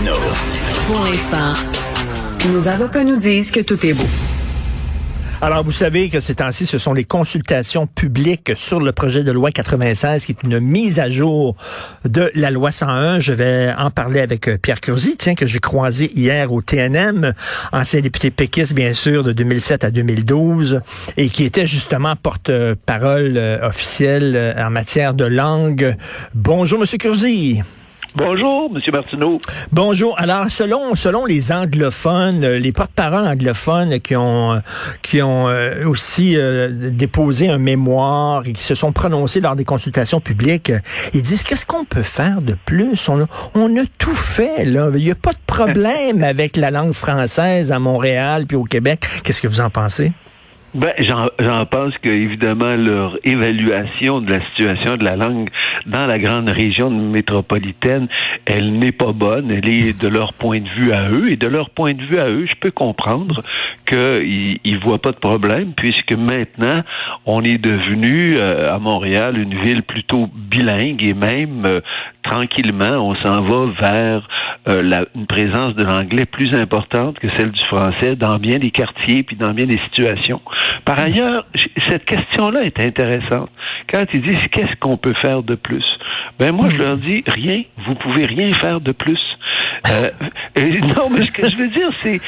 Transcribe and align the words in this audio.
Martineau. 0.00 0.16
Pour 0.86 1.04
l'instant, 1.04 1.52
nos 2.52 2.68
avocats 2.68 3.04
nous 3.04 3.16
disent 3.16 3.50
que 3.50 3.60
tout 3.60 3.84
est 3.84 3.92
beau. 3.92 4.06
Alors, 5.42 5.64
vous 5.64 5.72
savez 5.72 6.10
que 6.10 6.20
ces 6.20 6.34
temps-ci, 6.34 6.66
ce 6.66 6.76
sont 6.76 6.92
les 6.92 7.04
consultations 7.04 7.86
publiques 7.86 8.52
sur 8.56 8.78
le 8.78 8.92
projet 8.92 9.22
de 9.24 9.32
loi 9.32 9.50
96, 9.50 10.26
qui 10.26 10.32
est 10.32 10.42
une 10.42 10.60
mise 10.60 11.00
à 11.00 11.08
jour 11.08 11.56
de 12.04 12.30
la 12.34 12.50
loi 12.50 12.70
101. 12.70 13.20
Je 13.20 13.32
vais 13.32 13.72
en 13.78 13.90
parler 13.90 14.20
avec 14.20 14.48
euh, 14.48 14.58
Pierre 14.58 14.82
Curzi, 14.82 15.16
tiens, 15.16 15.34
que 15.34 15.46
j'ai 15.46 15.58
croisé 15.58 16.12
hier 16.14 16.52
au 16.52 16.60
TNM, 16.60 17.32
ancien 17.72 18.02
député 18.02 18.30
péquiste, 18.30 18.74
bien 18.74 18.92
sûr, 18.92 19.24
de 19.24 19.32
2007 19.32 19.84
à 19.84 19.90
2012, 19.90 20.82
et 21.16 21.30
qui 21.30 21.44
était 21.44 21.66
justement 21.66 22.16
porte-parole 22.16 23.38
euh, 23.38 23.66
officielle 23.66 24.34
euh, 24.36 24.66
en 24.66 24.68
matière 24.68 25.14
de 25.14 25.24
langue. 25.24 25.96
Bonjour, 26.34 26.78
Monsieur 26.78 26.98
Curzi. 26.98 27.62
Bonjour, 28.16 28.72
Monsieur 28.72 28.90
Martineau. 28.90 29.40
Bonjour. 29.70 30.18
Alors, 30.18 30.50
selon 30.50 30.96
selon 30.96 31.26
les 31.26 31.52
anglophones, 31.52 32.42
euh, 32.42 32.58
les 32.58 32.72
porte-paroles 32.72 33.26
anglophones 33.26 34.00
qui 34.00 34.16
ont 34.16 34.54
euh, 34.54 34.58
qui 35.02 35.22
ont 35.22 35.48
euh, 35.48 35.86
aussi 35.86 36.36
déposé 36.70 37.50
un 37.50 37.58
mémoire 37.58 38.42
et 38.46 38.52
qui 38.52 38.64
se 38.64 38.74
sont 38.74 38.92
prononcés 38.92 39.40
lors 39.40 39.54
des 39.54 39.64
consultations 39.64 40.20
publiques, 40.20 40.72
ils 41.14 41.22
disent 41.22 41.44
qu'est-ce 41.44 41.66
qu'on 41.66 41.84
peut 41.84 42.02
faire 42.02 42.42
de 42.42 42.56
plus? 42.64 43.08
On 43.08 43.22
a, 43.22 43.26
on 43.54 43.76
a 43.76 43.84
tout 43.98 44.14
fait 44.14 44.64
là. 44.64 44.90
Il 44.94 45.04
n'y 45.04 45.10
a 45.12 45.14
pas 45.14 45.32
de 45.32 45.38
problème 45.46 46.24
avec 46.24 46.56
la 46.56 46.72
langue 46.72 46.92
française 46.92 47.70
à 47.70 47.78
Montréal 47.78 48.46
puis 48.46 48.56
au 48.56 48.64
Québec. 48.64 49.06
Qu'est-ce 49.22 49.40
que 49.40 49.48
vous 49.48 49.60
en 49.60 49.70
pensez? 49.70 50.12
Ben, 50.72 50.92
j'en 50.98 51.66
pense 51.66 51.96
que 51.98 52.10
évidemment 52.10 52.76
leur 52.76 53.18
évaluation 53.24 54.20
de 54.20 54.32
la 54.32 54.44
situation 54.50 54.96
de 54.96 55.04
la 55.04 55.16
langue 55.16 55.50
dans 55.86 56.06
la 56.06 56.18
grande 56.18 56.48
région 56.48 56.90
métropolitaine, 56.90 58.06
elle 58.46 58.78
n'est 58.78 58.92
pas 58.92 59.12
bonne. 59.12 59.50
Elle 59.50 59.68
est 59.68 60.00
de 60.00 60.08
leur 60.08 60.32
point 60.32 60.60
de 60.60 60.68
vue 60.68 60.92
à 60.92 61.10
eux 61.10 61.32
et 61.32 61.36
de 61.36 61.48
leur 61.48 61.70
point 61.70 61.94
de 61.94 62.02
vue 62.02 62.18
à 62.18 62.28
eux, 62.28 62.46
je 62.46 62.54
peux 62.60 62.70
comprendre 62.70 63.42
qu'ils 63.86 64.58
ils 64.62 64.78
voient 64.78 65.00
pas 65.00 65.10
de 65.10 65.16
problème 65.16 65.72
puisque 65.76 66.12
maintenant 66.12 66.82
on 67.26 67.42
est 67.42 67.58
devenu 67.58 68.36
euh, 68.36 68.72
à 68.72 68.78
Montréal 68.78 69.38
une 69.38 69.54
ville 69.62 69.82
plutôt 69.82 70.28
bilingue 70.32 71.02
et 71.02 71.14
même 71.14 71.64
euh, 71.64 71.80
tranquillement 72.22 72.98
on 72.98 73.14
s'en 73.16 73.42
va 73.42 73.72
vers 73.80 74.28
euh, 74.68 75.04
une 75.14 75.26
présence 75.26 75.74
de 75.74 75.84
l'anglais 75.84 76.26
plus 76.26 76.54
importante 76.54 77.18
que 77.18 77.28
celle 77.36 77.50
du 77.50 77.64
français 77.64 78.16
dans 78.16 78.38
bien 78.38 78.58
des 78.58 78.70
quartiers 78.70 79.22
puis 79.22 79.36
dans 79.36 79.52
bien 79.52 79.66
des 79.66 79.80
situations. 79.90 80.40
Par 80.84 80.98
ailleurs, 80.98 81.46
cette 81.88 82.04
question-là 82.04 82.62
est 82.64 82.78
intéressante. 82.78 83.50
Quand 83.90 84.04
ils 84.12 84.22
disent 84.22 84.46
qu'est-ce 84.50 84.76
qu'on 84.80 84.96
peut 84.96 85.14
faire 85.22 85.42
de 85.42 85.54
plus, 85.54 85.84
ben 86.38 86.52
moi 86.52 86.68
je 86.68 86.76
leur 86.76 86.96
dis 86.96 87.24
rien. 87.26 87.62
Vous 87.86 87.94
pouvez 87.94 88.26
rien 88.26 88.52
faire 88.54 88.80
de 88.80 88.92
plus. 88.92 89.20
Euh, 89.88 90.10
non, 90.80 91.08
mais 91.12 91.22
ce 91.22 91.32
que 91.32 91.48
je 91.48 91.56
veux 91.56 91.68
dire, 91.68 91.90
c'est 92.02 92.20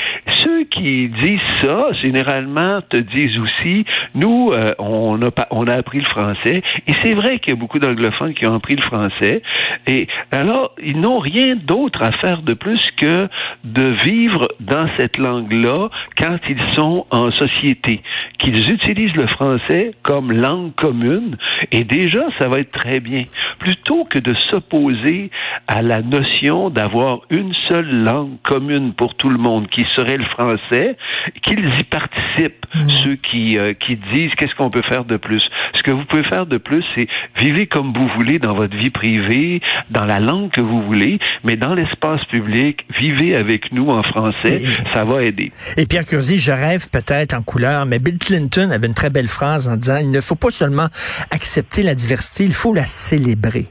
ceux 0.43 0.65
qui 0.65 1.09
disent 1.09 1.41
ça, 1.63 1.93
généralement, 2.01 2.81
te 2.89 2.97
disent 2.97 3.39
aussi, 3.39 3.85
nous, 4.15 4.51
euh, 4.53 4.75
on, 4.79 5.21
a 5.23 5.31
on 5.51 5.67
a 5.67 5.75
appris 5.75 5.99
le 5.99 6.07
français, 6.07 6.63
et 6.87 6.93
c'est 7.03 7.15
vrai 7.15 7.39
qu'il 7.39 7.55
y 7.55 7.57
a 7.57 7.61
beaucoup 7.61 7.79
d'anglophones 7.79 8.35
qui 8.35 8.47
ont 8.47 8.55
appris 8.55 8.77
le 8.77 8.83
français, 8.83 9.43
et 9.87 10.09
alors, 10.31 10.75
ils 10.83 10.99
n'ont 11.01 11.19
rien 11.19 11.57
d'autre 11.57 12.03
à 12.03 12.13
faire 12.13 12.43
de 12.43 12.55
plus 12.55 12.81
que 12.97 13.29
de 13.65 13.95
vivre 14.05 14.49
dans 14.61 14.89
cette 14.97 15.19
langue-là 15.19 15.89
quand 16.17 16.37
ils 16.49 16.75
sont 16.75 17.07
en 17.11 17.31
société, 17.33 18.03
qu'ils 18.39 18.71
utilisent 18.71 19.17
le 19.17 19.27
français 19.27 19.93
comme 20.03 20.33
langue 20.33 20.75
commune, 20.75 21.37
et 21.71 21.85
déjà, 21.85 22.25
ça 22.39 22.49
va 22.49 22.61
être 22.61 22.73
très 22.73 23.01
bien. 23.01 23.25
Plutôt 23.59 24.05
que 24.05 24.19
de 24.19 24.35
s'opposer 24.51 25.31
à 25.67 25.83
la 25.83 26.03
notion 26.03 26.71
d'avoir 26.71 27.21
une 27.31 27.42
seule 27.69 28.05
langue 28.05 28.37
commune 28.43 28.93
pour 28.95 29.15
tout 29.15 29.31
le 29.31 29.39
monde, 29.39 29.69
qui 29.69 29.87
serait 29.97 30.17
le 30.17 30.25
français, 30.25 30.97
qu'ils 31.43 31.65
y 31.79 31.85
participent, 31.85 32.67
mmh. 32.75 32.89
ceux 33.03 33.17
qui, 33.17 33.59
euh, 33.59 33.75
qui 33.75 33.97
disent 34.13 34.35
qu'est-ce 34.37 34.55
qu'on 34.55 34.71
peut 34.71 34.83
faire 34.89 35.05
de 35.05 35.17
plus? 35.17 35.43
Ce 35.75 35.83
que 35.83 35.91
vous 35.91 36.05
pouvez 36.05 36.25
faire 36.25 36.47
de 36.47 36.59
plus, 36.59 36.85
c'est 36.95 37.09
vivre 37.39 37.65
comme 37.71 37.93
vous 37.93 38.09
voulez 38.17 38.39
dans 38.39 38.55
votre 38.55 38.77
vie 38.77 38.91
privée, 38.91 39.61
dans 39.91 40.05
la 40.05 40.21
langue 40.21 40.51
que 40.51 40.61
vous 40.61 40.83
voulez, 40.83 41.19
mais 41.45 41.57
dans 41.57 41.75
l'espace 41.75 42.25
public, 42.27 42.85
vivez 43.01 43.35
avec 43.35 43.73
nous 43.73 43.89
en 43.89 44.03
français, 44.03 44.63
ça 44.93 45.05
va 45.05 45.23
aider. 45.23 45.53
Et 45.77 45.87
Pierre 45.87 46.05
Curzi, 46.05 46.39
je 46.39 46.53
rêve 46.53 46.89
peut-être 46.91 47.35
en 47.35 47.43
couleur, 47.43 47.87
mais 47.87 47.99
Bill 47.99 48.19
Clinton 48.19 48.71
avait 48.71 48.87
une 48.87 48.95
très 48.95 49.11
belle 49.11 49.29
phrase 49.29 49.69
en 49.69 49.77
disant, 49.77 49.97
il 50.01 50.11
ne 50.11 50.21
faut 50.21 50.35
pas 50.35 50.51
seulement 50.51 50.89
accepter 51.31 51.83
la 51.83 51.95
diversité, 51.95 52.45
il 52.45 52.55
faut 52.55 52.75
la 52.75 52.87
célébrer. 52.87 53.67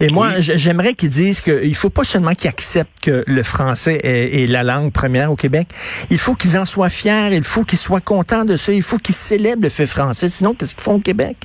Et 0.00 0.08
moi, 0.08 0.40
j'aimerais 0.40 0.94
qu'ils 0.94 1.10
disent 1.10 1.40
qu'il 1.40 1.74
faut 1.74 1.90
pas 1.90 2.04
seulement 2.04 2.34
qu'ils 2.34 2.48
acceptent 2.48 3.00
que 3.02 3.15
le 3.26 3.42
français 3.42 4.00
est, 4.02 4.46
la 4.46 4.62
langue 4.62 4.92
première 4.92 5.30
au 5.32 5.36
Québec, 5.36 5.68
il 6.10 6.18
faut 6.18 6.34
qu'ils 6.34 6.58
en 6.58 6.64
soient 6.64 6.88
fiers, 6.88 7.30
il 7.32 7.44
faut 7.44 7.64
qu'ils 7.64 7.78
soient 7.78 8.00
contents 8.00 8.44
de 8.44 8.56
ça, 8.56 8.72
il 8.72 8.82
faut 8.82 8.98
qu'ils 8.98 9.14
célèbrent 9.14 9.62
le 9.62 9.68
fait 9.68 9.86
français, 9.86 10.28
sinon 10.28 10.54
qu'est-ce 10.54 10.74
qu'ils 10.74 10.84
font 10.84 10.94
au 10.94 11.00
Québec? 11.00 11.36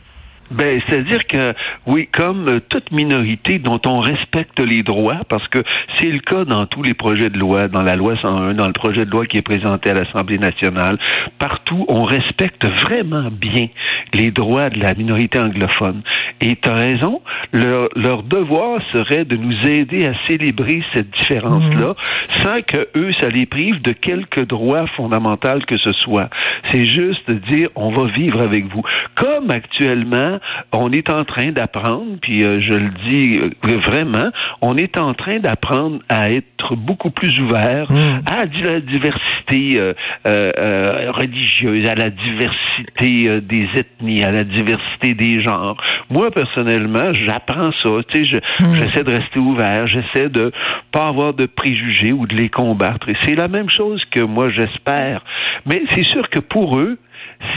Ben, 0.51 0.81
c'est-à-dire 0.87 1.25
que, 1.27 1.53
oui, 1.87 2.07
comme 2.11 2.59
toute 2.69 2.91
minorité 2.91 3.59
dont 3.59 3.79
on 3.85 3.99
respecte 3.99 4.59
les 4.59 4.83
droits, 4.83 5.21
parce 5.29 5.47
que 5.47 5.59
c'est 5.97 6.09
le 6.09 6.19
cas 6.19 6.45
dans 6.45 6.65
tous 6.65 6.83
les 6.83 6.93
projets 6.93 7.29
de 7.29 7.37
loi, 7.37 7.67
dans 7.67 7.81
la 7.81 7.95
loi 7.95 8.15
101, 8.21 8.53
dans 8.53 8.67
le 8.67 8.73
projet 8.73 9.05
de 9.05 9.11
loi 9.11 9.25
qui 9.25 9.37
est 9.37 9.41
présenté 9.41 9.89
à 9.89 9.93
l'Assemblée 9.93 10.37
nationale, 10.37 10.97
partout, 11.39 11.85
on 11.87 12.03
respecte 12.03 12.65
vraiment 12.65 13.29
bien 13.31 13.67
les 14.13 14.31
droits 14.31 14.69
de 14.69 14.79
la 14.79 14.93
minorité 14.93 15.39
anglophone. 15.39 16.01
Et 16.41 16.55
tu 16.55 16.69
as 16.69 16.73
raison, 16.73 17.21
leur, 17.53 17.89
leur, 17.95 18.23
devoir 18.23 18.81
serait 18.91 19.25
de 19.25 19.35
nous 19.35 19.55
aider 19.67 20.05
à 20.05 20.13
célébrer 20.27 20.83
cette 20.93 21.09
différence-là, 21.11 21.89
mhm. 21.89 22.43
sans 22.43 22.61
que 22.61 22.87
eux, 22.95 23.11
ça 23.19 23.29
les 23.29 23.45
prive 23.45 23.81
de 23.81 23.91
quelque 23.91 24.41
droit 24.41 24.85
fondamental 24.97 25.65
que 25.65 25.77
ce 25.77 25.91
soit. 25.93 26.29
C'est 26.71 26.83
juste 26.83 27.29
de 27.29 27.35
dire, 27.51 27.69
on 27.75 27.91
va 27.91 28.11
vivre 28.11 28.41
avec 28.41 28.65
vous. 28.65 28.81
Comme 29.15 29.51
actuellement, 29.51 30.39
on 30.71 30.91
est 30.91 31.11
en 31.11 31.25
train 31.25 31.51
d'apprendre, 31.51 32.17
puis 32.21 32.43
euh, 32.43 32.59
je 32.61 32.73
le 32.73 32.89
dis 33.09 33.39
euh, 33.39 33.77
vraiment, 33.79 34.31
on 34.61 34.77
est 34.77 34.97
en 34.97 35.13
train 35.13 35.39
d'apprendre 35.39 35.99
à 36.09 36.31
être 36.31 36.75
beaucoup 36.75 37.11
plus 37.11 37.39
ouvert 37.41 37.87
hmm. 37.89 38.21
à 38.25 38.45
la 38.45 38.79
diversité 38.79 39.79
euh, 40.27 41.11
religieuse, 41.11 41.87
à 41.87 41.95
la 41.95 42.09
diversité 42.09 43.41
des 43.41 43.67
ethnies, 43.75 44.23
à 44.23 44.31
la 44.31 44.43
diversité 44.43 45.13
des 45.13 45.41
genres. 45.41 45.77
Moi, 46.09 46.31
personnellement, 46.31 47.13
j'apprends 47.13 47.71
ça. 47.83 47.89
Tu 48.09 48.25
sais, 48.25 48.41
hmm. 48.59 48.75
j'essaie 48.75 49.03
de 49.03 49.11
rester 49.11 49.39
ouvert, 49.39 49.87
j'essaie 49.87 50.29
de 50.29 50.51
pas 50.91 51.07
avoir 51.07 51.33
de 51.33 51.45
préjugés 51.45 52.13
ou 52.13 52.27
de 52.27 52.35
les 52.35 52.49
combattre. 52.49 53.09
Et 53.09 53.15
c'est 53.25 53.35
la 53.35 53.47
même 53.47 53.69
chose 53.69 54.03
que 54.11 54.21
moi, 54.21 54.49
j'espère. 54.49 55.23
Mais 55.65 55.83
c'est 55.91 56.03
sûr 56.03 56.29
que 56.29 56.39
pour 56.39 56.77
eux, 56.77 56.97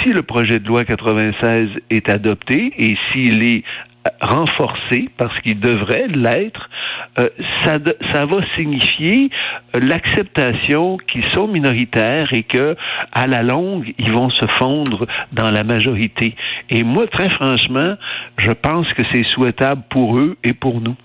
si 0.02 0.10
le 0.10 0.22
projet 0.22 0.58
de 0.58 0.66
loi 0.66 0.84
96 0.84 1.70
est 1.90 2.08
adopté 2.08 2.72
et 2.78 2.96
s'il 3.12 3.42
est 3.42 3.64
renforcé 4.20 5.08
parce 5.16 5.38
qu'il 5.40 5.60
devrait 5.60 6.08
l'être, 6.08 6.68
euh, 7.18 7.28
ça, 7.64 7.78
ça 8.12 8.26
va 8.26 8.38
signifier 8.56 9.30
l'acceptation 9.74 10.98
qu'ils 10.98 11.24
sont 11.32 11.48
minoritaires 11.48 12.32
et 12.32 12.42
que 12.42 12.76
à 13.12 13.26
la 13.26 13.42
longue 13.42 13.94
ils 13.98 14.12
vont 14.12 14.30
se 14.30 14.46
fondre 14.58 15.06
dans 15.32 15.50
la 15.50 15.64
majorité. 15.64 16.34
Et 16.70 16.84
moi, 16.84 17.06
très 17.06 17.30
franchement, 17.30 17.94
je 18.38 18.52
pense 18.52 18.86
que 18.94 19.02
c'est 19.12 19.24
souhaitable 19.34 19.82
pour 19.90 20.18
eux 20.18 20.36
et 20.44 20.52
pour 20.52 20.80
nous. 20.80 20.96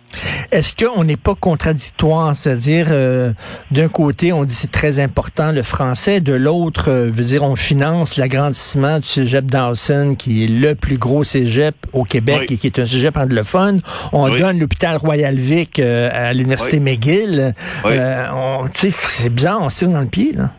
Est-ce 0.51 0.73
qu'on 0.75 1.03
n'est 1.03 1.17
pas 1.17 1.35
contradictoire, 1.35 2.35
c'est-à-dire 2.35 2.87
euh, 2.89 3.31
d'un 3.69 3.89
côté 3.89 4.33
on 4.33 4.43
dit 4.43 4.55
c'est 4.55 4.71
très 4.71 4.99
important 4.99 5.51
le 5.51 5.61
français, 5.61 6.19
de 6.19 6.33
l'autre, 6.33 6.89
euh, 6.89 7.11
veut 7.11 7.23
dire 7.23 7.43
on 7.43 7.55
finance 7.55 8.17
l'agrandissement 8.17 8.97
du 8.99 9.05
cégep 9.05 9.45
Dawson 9.45 10.15
qui 10.17 10.45
est 10.45 10.47
le 10.47 10.73
plus 10.73 10.97
gros 10.97 11.23
cégep 11.23 11.75
au 11.93 12.03
Québec 12.03 12.51
et 12.51 12.57
qui 12.57 12.65
est 12.65 12.79
un 12.79 12.85
cégep 12.89 13.17
anglophone. 13.17 13.81
On 14.11 14.29
donne 14.29 14.59
l'hôpital 14.59 14.97
Royal 14.97 15.35
Vic 15.35 15.79
euh, 15.79 16.09
à 16.11 16.33
l'université 16.33 16.79
McGill. 16.79 17.53
c'est 18.73 19.29
bizarre, 19.29 19.61
on 19.61 19.69
se 19.69 19.79
tire 19.79 19.89
dans 19.89 20.01
le 20.01 20.07
pied 20.07 20.33
là. 20.33 20.51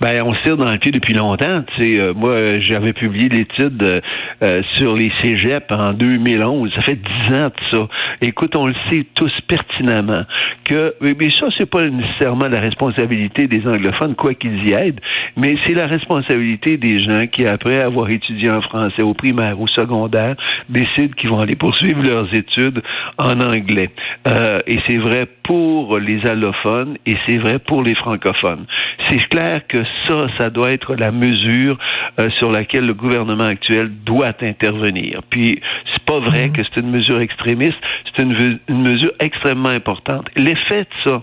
Ben, 0.00 0.22
on 0.24 0.34
se 0.34 0.42
tire 0.42 0.56
dans 0.56 0.70
le 0.70 0.78
pied 0.78 0.92
depuis 0.92 1.14
longtemps. 1.14 1.62
Tu 1.76 1.82
sais, 1.82 2.00
euh, 2.00 2.12
moi, 2.14 2.58
j'avais 2.58 2.92
publié 2.92 3.28
l'étude 3.28 4.02
euh, 4.42 4.62
sur 4.76 4.94
les 4.94 5.12
cégeps 5.22 5.70
en 5.70 5.92
2011. 5.92 6.70
Ça 6.74 6.82
fait 6.82 6.96
dix 6.96 7.34
ans 7.34 7.48
de 7.48 7.52
ça. 7.70 7.88
Écoute, 8.20 8.54
on 8.56 8.66
le 8.66 8.74
sait 8.90 9.04
tous 9.14 9.32
pertinemment 9.46 10.24
que, 10.64 10.94
mais 11.00 11.30
ça, 11.30 11.46
c'est 11.58 11.68
pas 11.68 11.82
nécessairement 11.82 12.48
la 12.48 12.60
responsabilité 12.60 13.46
des 13.46 13.66
anglophones, 13.66 14.14
quoi 14.14 14.34
qu'ils 14.34 14.68
y 14.68 14.72
aident, 14.72 15.00
mais 15.36 15.56
c'est 15.66 15.74
la 15.74 15.86
responsabilité 15.86 16.76
des 16.76 16.98
gens 16.98 17.26
qui, 17.30 17.46
après 17.46 17.80
avoir 17.80 18.10
étudié 18.10 18.50
en 18.50 18.60
français 18.62 19.02
au 19.02 19.14
primaire 19.14 19.60
ou 19.60 19.66
secondaire, 19.68 20.36
décident 20.68 21.14
qu'ils 21.16 21.30
vont 21.30 21.40
aller 21.40 21.56
poursuivre 21.56 22.02
leurs 22.02 22.32
études 22.34 22.82
en 23.18 23.40
anglais. 23.40 23.90
Euh, 24.28 24.60
et 24.66 24.78
c'est 24.86 24.98
vrai 24.98 25.26
pour 25.42 25.98
les 25.98 26.24
allophones 26.26 26.96
et 27.06 27.16
c'est 27.26 27.38
vrai 27.38 27.58
pour 27.58 27.82
les 27.82 27.94
francophones. 27.94 28.66
C'est 29.10 29.28
clair 29.28 29.60
que 29.72 29.82
ça, 30.06 30.26
ça 30.38 30.50
doit 30.50 30.72
être 30.72 30.94
la 30.94 31.10
mesure 31.10 31.78
euh, 32.20 32.28
sur 32.38 32.52
laquelle 32.52 32.86
le 32.86 32.92
gouvernement 32.92 33.44
actuel 33.44 33.90
doit 34.04 34.34
intervenir. 34.42 35.22
Puis 35.30 35.60
c'est 35.92 36.04
pas 36.04 36.18
vrai 36.18 36.48
mhm. 36.48 36.52
que 36.52 36.62
c'est 36.62 36.80
une 36.80 36.90
mesure 36.90 37.20
extrémiste, 37.20 37.78
c'est 38.04 38.22
une, 38.22 38.58
une 38.68 38.82
mesure 38.82 39.12
extrêmement 39.18 39.70
importante. 39.70 40.28
L'effet 40.36 40.80
de 40.82 41.10
ça, 41.10 41.22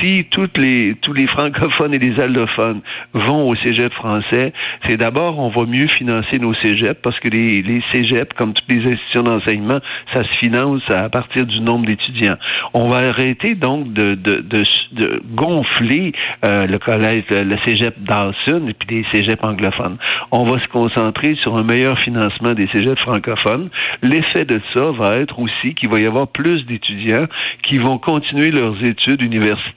si 0.00 0.24
toutes 0.24 0.58
les, 0.58 0.94
tous 1.02 1.12
les 1.12 1.26
francophones 1.26 1.94
et 1.94 1.98
les 1.98 2.20
allophones 2.20 2.80
vont 3.14 3.48
au 3.48 3.56
cégep 3.56 3.92
français, 3.92 4.52
c'est 4.86 4.96
d'abord, 4.96 5.38
on 5.38 5.48
va 5.48 5.66
mieux 5.66 5.88
financer 5.88 6.38
nos 6.38 6.54
cégeps 6.54 7.00
parce 7.02 7.18
que 7.20 7.28
les, 7.28 7.62
les 7.62 7.82
cégeps, 7.92 8.32
comme 8.36 8.52
toutes 8.52 8.68
les 8.68 8.86
institutions 8.86 9.22
d'enseignement, 9.22 9.80
ça 10.12 10.22
se 10.22 10.38
finance 10.38 10.82
à 10.90 11.08
partir 11.08 11.46
du 11.46 11.60
nombre 11.60 11.86
d'étudiants. 11.86 12.36
On 12.74 12.88
va 12.88 13.08
arrêter 13.08 13.54
donc 13.54 13.92
de, 13.92 14.14
de, 14.14 15.22
gonfler 15.34 16.12
euh, 16.44 16.66
le 16.66 16.78
collège, 16.78 17.24
le, 17.30 17.56
cégep 17.64 17.94
Dawson 18.02 18.66
et 18.68 18.74
puis 18.74 18.88
des 18.88 19.06
cégeps 19.12 19.42
anglophones. 19.42 19.96
On 20.30 20.44
va 20.44 20.60
se 20.60 20.68
concentrer 20.68 21.36
sur 21.36 21.56
un 21.56 21.62
meilleur 21.62 21.98
financement 22.00 22.50
des 22.50 22.68
cégeps 22.68 23.00
francophones. 23.00 23.68
L'effet 24.02 24.44
de 24.44 24.60
ça 24.74 24.90
va 24.92 25.16
être 25.16 25.38
aussi 25.38 25.74
qu'il 25.74 25.88
va 25.88 26.00
y 26.00 26.06
avoir 26.06 26.28
plus 26.28 26.64
d'étudiants 26.66 27.26
qui 27.62 27.78
vont 27.78 27.98
continuer 27.98 28.50
leurs 28.50 28.76
études 28.82 29.22
universitaires 29.22 29.69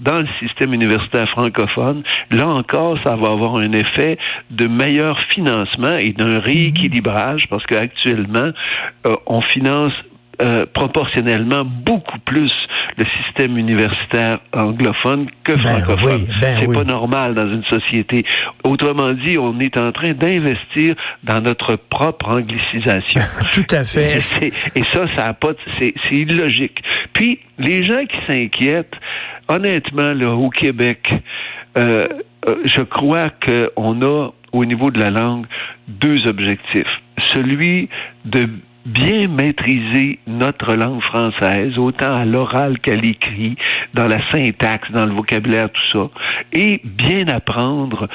dans 0.00 0.20
le 0.20 0.28
système 0.40 0.74
universitaire 0.74 1.28
francophone. 1.30 2.02
Là 2.30 2.48
encore, 2.48 2.98
ça 3.04 3.16
va 3.16 3.30
avoir 3.30 3.56
un 3.56 3.72
effet 3.72 4.18
de 4.50 4.66
meilleur 4.66 5.18
financement 5.30 5.96
et 5.98 6.12
d'un 6.12 6.40
rééquilibrage 6.40 7.48
parce 7.48 7.64
qu'actuellement, 7.66 8.50
euh, 9.06 9.16
on 9.26 9.40
finance 9.42 9.92
euh, 10.40 10.64
proportionnellement 10.72 11.64
beaucoup 11.64 12.18
plus 12.20 12.52
le 12.96 13.04
système 13.22 13.58
universitaire 13.58 14.40
anglophone 14.52 15.26
que 15.44 15.52
ben 15.52 15.58
francophone. 15.58 16.26
Ben 16.40 16.58
c'est 16.60 16.72
pas 16.72 16.84
normal 16.84 17.34
dans 17.34 17.48
une 17.48 17.64
société. 17.64 18.24
Autrement 18.64 19.12
dit, 19.12 19.38
on 19.38 19.60
est 19.60 19.76
en 19.76 19.92
train 19.92 20.12
d'investir 20.12 20.94
dans 21.22 21.40
notre 21.40 21.76
propre 21.76 22.28
anglicisation. 22.28 23.20
Tout 23.52 23.66
à 23.70 23.84
fait. 23.84 24.18
Et, 24.74 24.82
ça, 24.92 25.06
ça 25.16 25.26
a 25.26 25.34
pas, 25.34 25.52
c'est 25.78 25.94
illogique. 26.10 26.82
Puis 27.12 27.40
les 27.58 27.84
gens 27.84 28.04
qui 28.06 28.16
s'inquiètent, 28.26 28.94
honnêtement, 29.48 30.12
là, 30.12 30.32
au 30.32 30.50
Québec, 30.50 31.08
euh, 31.76 32.08
euh 32.48 32.56
je 32.64 32.82
crois 32.82 33.28
qu'on 33.30 34.02
a 34.02 34.30
au 34.52 34.64
niveau 34.64 34.90
de 34.90 34.98
la 34.98 35.10
langue 35.10 35.46
deux 35.88 36.26
objectifs. 36.26 36.88
Celui 37.32 37.88
de 38.24 38.48
bien 38.84 39.28
maîtriser 39.28 40.18
notre 40.26 40.74
langue 40.74 41.02
française, 41.02 41.78
autant 41.78 42.14
à 42.14 42.24
l'oral 42.24 42.78
qu'à 42.80 42.94
l'écrit, 42.94 43.56
dans 43.94 44.06
la 44.06 44.18
syntaxe, 44.30 44.90
dans 44.92 45.06
le 45.06 45.12
vocabulaire, 45.12 45.70
tout 45.70 45.98
ça, 45.98 46.10
et 46.52 46.80
bien 46.84 47.28
apprendre 47.28 48.08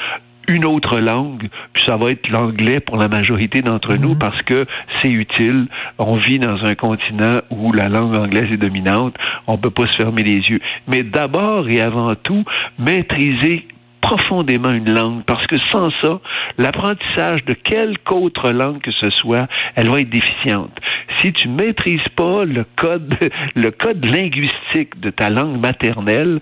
une 0.48 0.64
autre 0.64 0.98
langue, 0.98 1.48
puis 1.72 1.82
ça 1.86 1.96
va 1.96 2.10
être 2.10 2.28
l'anglais 2.30 2.80
pour 2.80 2.96
la 2.96 3.08
majorité 3.08 3.60
d'entre 3.60 3.94
nous 3.94 4.12
mhm. 4.12 4.18
parce 4.18 4.40
que 4.42 4.64
c'est 5.00 5.10
utile. 5.10 5.66
On 5.98 6.16
vit 6.16 6.38
dans 6.38 6.64
un 6.64 6.74
continent 6.74 7.36
où 7.50 7.72
la 7.72 7.88
langue 7.88 8.16
anglaise 8.16 8.50
est 8.50 8.56
dominante, 8.56 9.14
on 9.46 9.58
peut 9.58 9.70
pas 9.70 9.86
se 9.86 9.96
fermer 9.96 10.22
les 10.22 10.40
yeux. 10.48 10.60
Mais 10.86 11.02
d'abord 11.02 11.68
et 11.68 11.80
avant 11.80 12.14
tout, 12.14 12.44
maîtriser 12.78 13.66
profondément 14.00 14.70
une 14.70 14.92
langue 14.92 15.22
parce 15.24 15.46
que 15.46 15.56
sans 15.70 15.90
ça, 16.02 16.20
l'apprentissage 16.56 17.44
de 17.44 17.54
quelque 17.54 18.12
autre 18.12 18.50
langue 18.50 18.80
que 18.80 18.92
ce 18.92 19.10
soit, 19.10 19.48
elle 19.76 19.88
va 19.88 20.00
être 20.00 20.10
déficiente. 20.10 20.72
Si 21.20 21.32
tu 21.32 21.48
maîtrises 21.48 22.08
pas 22.16 22.44
le 22.44 22.64
code, 22.76 23.14
le 23.54 23.70
code 23.70 24.04
linguistique 24.04 25.00
de 25.00 25.10
ta 25.10 25.30
langue 25.30 25.60
maternelle, 25.60 26.40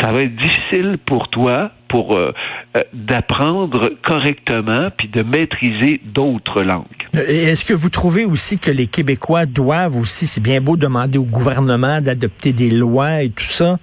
ça 0.00 0.12
va 0.12 0.22
être 0.22 0.36
difficile 0.36 0.98
pour 1.04 1.28
toi 1.28 1.70
pour 1.88 2.16
euh, 2.16 2.32
euh, 2.76 2.82
d'apprendre 2.92 3.90
correctement 4.02 4.90
puis 4.96 5.08
de 5.08 5.22
maîtriser 5.22 6.00
d'autres 6.04 6.62
langues. 6.62 7.05
Est-ce 7.16 7.64
que 7.64 7.72
vous 7.72 7.88
trouvez 7.88 8.26
aussi 8.26 8.58
que 8.58 8.70
les 8.70 8.88
Québécois 8.88 9.46
doivent 9.46 9.96
aussi, 9.96 10.26
c'est 10.26 10.42
bien 10.42 10.60
beau 10.60 10.76
demander 10.76 11.16
au 11.16 11.24
gouvernement 11.24 12.02
d'adopter 12.02 12.52
des 12.52 12.70
lois 12.70 13.22
et 13.22 13.30
tout 13.30 13.46
ça, 13.46 13.78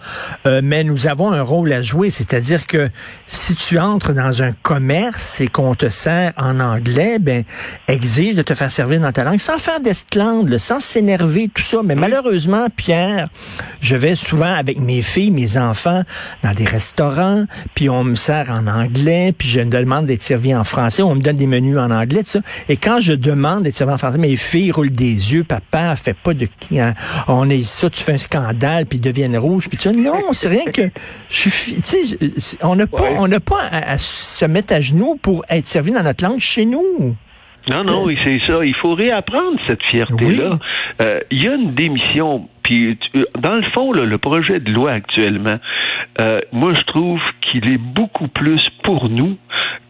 euh, 0.46 0.62
mais 0.64 0.84
nous 0.84 1.08
avons 1.08 1.32
un 1.32 1.42
rôle 1.42 1.74
à 1.74 1.82
jouer, 1.82 2.12
c'est-à-dire 2.12 2.68
que 2.68 2.90
si 3.26 3.56
tu 3.56 3.80
entres 3.80 4.14
dans 4.14 4.44
un 4.44 4.52
commerce 4.52 5.42
et 5.42 5.48
qu'on 5.48 5.74
te 5.74 5.90
sert 5.90 6.34
en 6.38 6.60
anglais, 6.60 7.18
ben 7.20 7.44
exige 7.88 8.36
de 8.36 8.44
te 8.44 8.54
faire 8.54 8.70
servir 8.70 9.02
dans 9.02 9.12
ta 9.12 9.24
langue 9.24 9.40
sans 9.40 9.58
faire 9.58 9.80
d'esclandre, 9.80 10.60
sans 10.60 10.80
s'énerver, 10.80 11.50
tout 11.52 11.64
ça. 11.64 11.82
Mais 11.84 11.96
malheureusement, 11.96 12.68
Pierre, 12.76 13.30
je 13.82 13.96
vais 13.96 14.16
souvent 14.16 14.54
avec 14.54 14.80
mes 14.80 15.02
filles, 15.02 15.32
mes 15.32 15.58
enfants 15.58 16.04
dans 16.44 16.54
des 16.54 16.66
restaurants, 16.66 17.46
puis 17.74 17.90
on 17.90 18.04
me 18.04 18.16
sert 18.16 18.52
en 18.52 18.68
anglais, 18.68 19.34
puis 19.36 19.50
je 19.50 19.62
me 19.62 19.72
demande 19.72 20.06
d'être 20.06 20.22
servi 20.22 20.54
en 20.56 20.64
français, 20.64 21.02
on 21.02 21.16
me 21.16 21.22
donne 21.22 21.38
des 21.38 21.48
menus 21.48 21.78
en 21.78 21.90
anglais, 21.90 22.24
tout 22.24 22.32
ça. 22.32 22.42
Et 22.70 22.78
quand 22.78 23.00
je 23.00 23.23
demande 23.24 23.64
d'être 23.64 23.76
servi 23.76 23.94
en 23.94 23.98
français, 23.98 24.18
mes 24.18 24.36
filles 24.36 24.72
roulent 24.72 24.92
des 24.92 25.34
yeux, 25.34 25.44
papa, 25.44 25.96
fait 25.96 26.16
pas 26.16 26.34
de... 26.34 26.48
Hein, 26.74 26.94
on 27.28 27.50
est 27.50 27.64
ça, 27.64 27.90
tu 27.90 28.04
fais 28.04 28.14
un 28.14 28.18
scandale, 28.18 28.86
puis 28.86 29.00
ils 29.00 29.02
deviennent 29.02 29.38
rouges, 29.38 29.70
puis 29.70 29.78
tu 29.78 29.90
non, 29.94 30.34
c'est 30.34 30.50
rien 30.50 30.66
que... 30.72 30.82
Je 31.30 31.50
suis... 31.50 31.82
Tu 31.82 32.06
sais, 32.38 32.58
on 32.62 32.76
n'a 32.76 32.88
pas, 32.88 33.12
on 33.18 33.28
n'a 33.28 33.40
pas 33.40 33.62
à, 33.72 33.98
se 33.98 34.46
mettre 34.46 34.74
à 34.74 34.82
genoux 34.82 35.18
pour 35.22 35.44
être 35.50 35.68
servi 35.68 35.92
dans 35.92 36.04
notre 36.04 36.24
langue 36.24 36.40
chez 36.40 36.66
nous. 36.66 37.16
Non, 37.70 37.84
non, 37.84 38.04
oui, 38.04 38.18
c'est 38.24 38.40
ça. 38.46 38.66
Il 38.66 38.76
faut 38.76 38.94
réapprendre 38.94 39.58
cette 39.68 39.84
fierté-là. 39.84 40.60
Euh, 41.02 41.22
il 41.32 41.44
y 41.44 41.48
a 41.48 41.54
une 41.54 41.68
démission. 41.68 42.50
Puis, 42.64 42.98
dans 43.40 43.56
le 43.56 43.64
fond, 43.74 43.92
le 43.94 44.18
projet 44.18 44.60
de 44.60 44.70
loi 44.72 44.92
actuellement, 44.92 45.60
euh, 46.20 46.42
moi, 46.52 46.74
je 46.74 46.82
trouve 46.84 47.22
qu'il 47.42 47.68
est 47.70 47.78
beaucoup 47.78 48.28
plus 48.28 48.70
pour 48.84 49.10
nous 49.10 49.38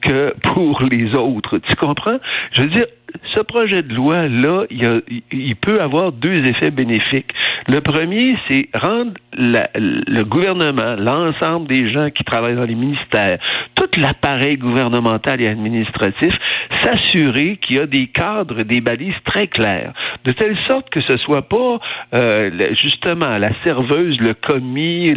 que 0.01 0.35
pour 0.53 0.81
les 0.83 1.15
autres. 1.15 1.57
Tu 1.59 1.75
comprends? 1.75 2.19
Je 2.51 2.61
veux 2.61 2.69
dire, 2.69 2.85
ce 3.35 3.41
projet 3.41 3.81
de 3.81 3.93
loi-là, 3.93 4.65
il, 4.69 5.01
il, 5.31 5.55
peut 5.55 5.79
avoir 5.81 6.11
deux 6.11 6.45
effets 6.45 6.71
bénéfiques. 6.71 7.31
Le 7.67 7.79
premier, 7.81 8.35
c'est 8.47 8.69
rendre 8.73 9.13
le 9.35 10.23
gouvernement, 10.23 10.95
l'ensemble 10.97 11.67
des 11.67 11.91
gens 11.91 12.09
qui 12.09 12.23
travaillent 12.23 12.55
dans 12.55 12.65
les 12.65 12.75
ministères, 12.75 13.39
tout 13.75 13.89
l'appareil 13.97 14.57
gouvernemental 14.57 15.41
et 15.41 15.47
administratif, 15.47 16.33
s'assurer 16.81 17.57
qu'il 17.57 17.77
y 17.77 17.79
a 17.79 17.85
des 17.85 18.07
cadres, 18.07 18.63
des 18.63 18.81
balises 18.81 19.15
très 19.25 19.47
claires, 19.47 19.93
de 20.25 20.31
telle 20.31 20.57
sorte 20.67 20.89
que 20.89 21.01
ce 21.01 21.17
soit 21.17 21.47
pas 21.47 21.79
euh, 22.13 22.73
justement 22.75 23.37
la 23.37 23.49
serveuse, 23.63 24.19
le 24.19 24.33
commis, 24.33 25.13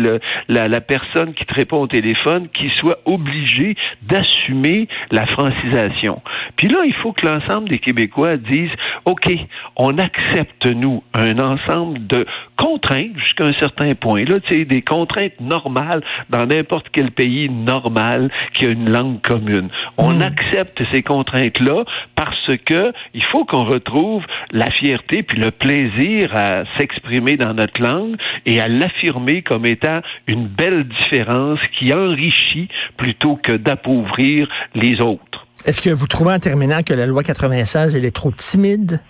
la, 0.48 0.68
la 0.68 0.80
personne 0.80 1.34
qui 1.34 1.44
te 1.44 1.54
répond 1.54 1.82
au 1.82 1.86
téléphone 1.86 2.48
qui 2.48 2.70
soit 2.76 2.98
obligé 3.04 3.76
d'assumer 4.02 4.88
la 5.10 5.26
francisation. 5.26 6.22
Puis 6.56 6.68
là, 6.68 6.78
il 6.84 6.94
faut 6.94 7.12
que 7.12 7.26
l'ensemble 7.26 7.68
des 7.68 7.78
Québécois 7.78 8.36
disent, 8.36 8.70
OK, 9.04 9.28
on 9.76 9.98
accepte, 9.98 10.66
nous, 10.66 11.02
un 11.14 11.38
ensemble 11.38 12.06
de 12.06 12.26
contraintes 12.56 13.16
jusqu'à 13.18 13.44
un 13.44 13.52
certain 13.54 13.94
point. 13.94 14.05
Là, 14.14 14.40
tu 14.40 14.58
sais, 14.58 14.64
des 14.64 14.82
contraintes 14.82 15.40
normales 15.40 16.02
dans 16.30 16.46
n'importe 16.46 16.86
quel 16.92 17.10
pays 17.10 17.48
normal 17.48 18.30
qui 18.54 18.66
a 18.66 18.68
une 18.68 18.88
langue 18.90 19.20
commune. 19.20 19.68
On 19.98 20.14
hmm. 20.14 20.22
accepte 20.22 20.80
ces 20.92 21.02
contraintes-là 21.02 21.84
parce 22.14 22.56
que 22.64 22.92
il 23.14 23.22
faut 23.32 23.44
qu'on 23.44 23.64
retrouve 23.64 24.22
la 24.52 24.70
fierté 24.70 25.22
puis 25.22 25.38
le 25.38 25.50
plaisir 25.50 26.30
à 26.34 26.64
s'exprimer 26.78 27.36
dans 27.36 27.54
notre 27.54 27.82
langue 27.82 28.16
et 28.44 28.60
à 28.60 28.68
l'affirmer 28.68 29.42
comme 29.42 29.66
étant 29.66 30.00
une 30.26 30.46
belle 30.46 30.84
différence 30.84 31.60
qui 31.78 31.92
enrichit 31.92 32.68
plutôt 32.96 33.36
que 33.36 33.52
d'appauvrir 33.52 34.48
les 34.74 35.00
autres. 35.00 35.46
Est-ce 35.64 35.80
que 35.80 35.90
vous 35.90 36.06
trouvez 36.06 36.32
en 36.32 36.38
terminant 36.38 36.82
que 36.82 36.94
la 36.94 37.06
loi 37.06 37.22
96 37.22 37.96
elle 37.96 38.04
est 38.04 38.14
trop 38.14 38.30
timide? 38.30 39.00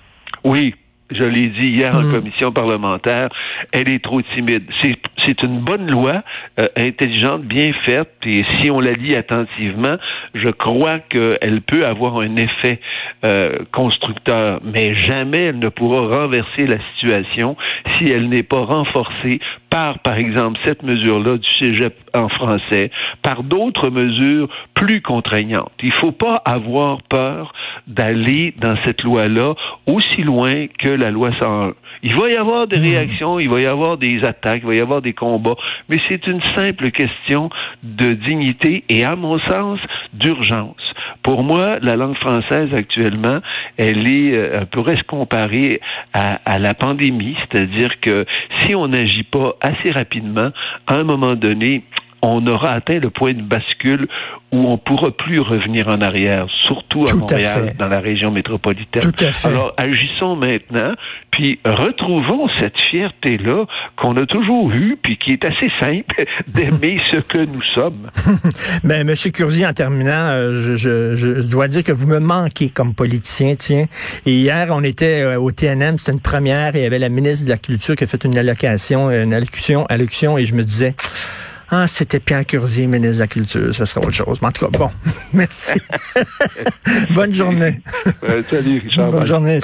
Oui, 0.45 0.75
je 1.11 1.25
l'ai 1.25 1.49
dit 1.49 1.69
hier 1.69 1.95
en 1.95 2.03
hmm. 2.03 2.13
commission 2.13 2.53
parlementaire, 2.53 3.29
elle 3.73 3.91
est 3.91 4.03
trop 4.03 4.21
timide. 4.23 4.65
C'est 4.83 4.97
une 5.43 5.61
bonne 5.61 5.91
loi, 5.91 6.23
euh, 6.61 6.69
intelligente, 6.77 7.43
bien 7.43 7.73
faite, 7.85 8.15
et 8.25 8.45
si 8.57 8.71
on 8.71 8.81
la 8.81 8.93
lit 8.93 9.15
attentivement, 9.17 9.97
je 10.35 10.49
crois 10.49 10.99
qu'elle 10.99 11.61
peut 11.67 11.85
avoir 11.85 12.19
un 12.19 12.37
effet 12.37 12.81
euh, 13.25 13.59
constructeur, 13.73 14.61
mais 14.65 14.95
jamais 14.95 15.47
elle 15.47 15.59
ne 15.59 15.69
pourra 15.69 16.23
renverser 16.23 16.67
la 16.67 16.79
situation 16.93 17.57
si 17.99 18.11
elle 18.11 18.29
n'est 18.29 18.43
pas 18.43 18.65
renforcée 18.65 19.41
par, 19.77 19.99
par 19.99 20.17
exemple, 20.17 20.59
cette 20.65 20.83
mesure-là 20.83 21.37
du 21.37 21.49
cégep 21.59 21.95
en 22.15 22.29
français, 22.29 22.91
par 23.23 23.43
d'autres 23.43 23.91
mesures 23.91 24.49
plus 24.75 25.03
contraignantes. 25.03 25.73
Il 25.83 25.89
ne 25.89 25.95
faut 26.01 26.13
pas 26.13 26.41
avoir 26.45 27.03
peur 27.03 27.53
d'aller 27.87 28.55
dans 28.59 28.75
cette 28.85 29.03
loi-là 29.03 29.55
aussi 29.87 30.23
loin 30.23 30.67
que 30.79 30.89
la 30.89 31.11
loi 31.11 31.31
101. 31.41 31.75
Il 32.03 32.15
va 32.17 32.31
y 32.31 32.37
avoir 32.37 32.67
des 32.67 32.79
hmm. 32.79 32.83
réactions, 32.83 33.39
il 33.39 33.49
va 33.49 33.61
y 33.61 33.67
avoir 33.67 33.99
des 33.99 34.25
attaques, 34.25 34.61
il 34.63 34.67
va 34.67 34.75
y 34.75 34.81
avoir 34.81 35.03
des 35.03 35.13
combats, 35.17 35.57
mais 35.89 35.99
c'est 36.09 36.27
une 36.27 36.43
simple 36.55 36.91
question 36.91 37.51
de 37.83 38.13
dignité 38.13 38.85
et, 38.89 39.05
à 39.05 39.17
mon 39.17 39.39
sens, 39.41 39.81
d'urgence. 40.13 40.77
Pour 41.23 41.43
moi, 41.43 41.79
la 41.81 41.97
langue 41.97 42.17
française 42.17 42.73
actuellement, 42.73 43.41
elle 43.77 44.07
est, 44.07 44.33
euh, 44.33 44.65
pourrait 44.71 44.97
se 44.97 45.03
comparer 45.03 45.81
à, 46.13 46.39
à 46.45 46.59
la 46.59 46.75
pandémie, 46.75 47.37
c'est-à-dire 47.41 48.01
que 48.01 48.25
si 48.61 48.75
on 48.75 48.89
n'agit 48.89 49.25
pas 49.25 49.57
assez 49.61 49.91
rapidement, 49.91 50.51
à 50.87 50.95
un 50.95 51.05
moment 51.05 51.35
donné, 51.35 51.83
on 52.23 52.47
aura 52.47 52.71
atteint 52.71 52.99
le 52.99 53.11
point 53.11 53.35
de 53.35 53.43
bascule 53.43 54.09
où 54.53 54.59
on 54.69 54.79
pourra 54.79 55.11
plus 55.11 55.41
revenir 55.41 55.89
en 55.89 56.01
arrière, 56.01 56.47
surtout 56.63 57.05
à 57.09 57.15
Montréal, 57.15 57.75
dans 57.79 57.89
la 57.89 57.99
région 58.01 58.31
métropolitaine. 58.31 59.03
Tout 59.03 59.25
à 59.25 59.33
fait. 59.33 59.49
Alors, 59.49 59.75
agissons 59.77 60.37
maintenant, 60.37 60.95
puis 61.33 61.59
retrouvons 61.65 62.49
cette 62.61 62.79
fierté-là 62.81 63.67
qu'on 63.97 64.17
a 64.17 64.25
toujours 64.25 64.71
eue, 64.71 64.97
puis 65.03 65.19
qui 65.19 65.33
est 65.33 65.45
assez 65.45 65.71
simple, 65.81 66.25
d'aimer 66.47 66.99
ce 67.13 67.19
que 67.19 67.39
nous 67.39 67.63
sommes. 67.75 68.09
Mais 68.85 68.99
ben, 69.03 69.07
Monsieur 69.09 69.31
Curzi, 69.31 69.67
en 69.67 69.73
terminant, 69.73 70.31
euh, 70.31 70.77
je, 70.77 71.17
je, 71.17 71.43
dois 71.43 71.67
dire 71.67 71.83
que 71.83 71.93
vous 71.93 72.07
me 72.07 72.21
manquez 72.21 72.71
comme 72.71 72.95
politicien, 72.95 73.55
tiens. 73.57 73.87
Et 74.27 74.33
hier, 74.33 74.69
on 74.71 74.83
était 74.85 75.23
euh, 75.23 75.41
au 75.41 75.51
TNM, 75.51 75.99
c'était 75.99 76.13
une 76.13 76.21
première, 76.21 76.77
et 76.77 76.81
il 76.81 76.83
y 76.85 76.87
avait 76.87 77.01
la 77.01 77.09
ministre 77.09 77.47
de 77.47 77.51
la 77.51 77.59
Culture 77.59 77.97
qui 77.97 78.05
a 78.05 78.07
fait 78.07 78.25
une 78.25 78.39
allocation, 78.39 79.11
une 79.11 79.35
allocution, 79.35 79.87
allocution, 79.87 80.39
et 80.39 80.47
je 80.47 80.55
me 80.55 80.63
disais... 80.63 80.95
Ah, 81.69 81.87
c'était 81.89 82.21
Pierre 82.21 82.47
Curzier, 82.47 82.87
ministre 82.87 83.17
de 83.17 83.21
la 83.21 83.27
Culture. 83.27 83.75
Ça 83.75 83.87
serait 83.87 84.05
autre 84.05 84.15
chose. 84.15 84.39
Mais 84.41 84.49
en 84.49 84.53
tout 84.53 84.67
cas, 84.67 84.79
bon, 84.79 84.91
merci. 85.33 85.73
Bonne 87.15 87.35
journée. 87.35 87.81
salut, 88.49 88.79
Richard. 88.85 89.11
Bonne 89.11 89.27
journée. 89.27 89.61